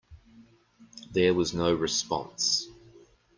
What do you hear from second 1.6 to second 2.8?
response.